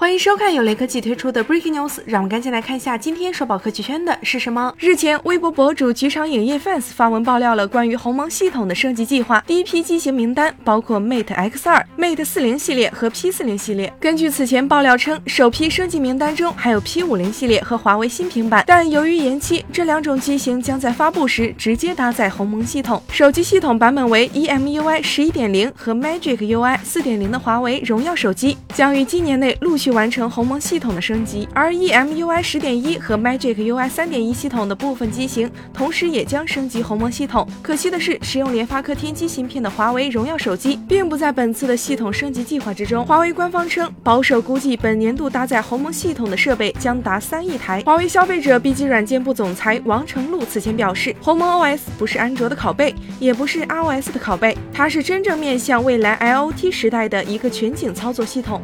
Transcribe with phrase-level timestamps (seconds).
[0.00, 4.72] 欢迎收看由雷科技推出的 Breaking News，让我们赶紧来看一下今天刷爆科技圈的是什么。
[4.78, 13.92] 日前，微博博主局场影业 fans 发文爆料了关于鸿蒙系统的升级计划，第一批机型名单包括 Mate X2、Mate 40系列和 P40 系列。
[13.98, 23.02] 根据此前爆料称，首批升级名单中还有 P50 系列和华为新平板，但由于延期，这两种机型将在发布时直接搭载鸿蒙系统。
[23.10, 29.87] 手机系统版本为 EMUI 11.0和 Magic UI 4.0的华为荣耀手机，将于今年内陆续。
[29.90, 37.46] 完成鸿蒙系统的升级，而 EMUI 十点一和 Magic UI 三点一系统的部分机型，同时也将升级鸿蒙系统。
[37.62, 43.04] 可惜的是，使用联发科天玑芯片的华为荣耀手机，并不在本次的系统升级计划之中。
[43.04, 47.82] 华为官方称，保守估计本年度搭载鸿蒙系统的设备将达三亿台。
[47.84, 58.60] 华为消费者 B 级软件部总裁王成禄此前表示，鸿蒙 OS 不是安卓的拷贝，也不是 iOS 的拷贝，它是真正面向未来 IoT 时代的一个全景操作系统。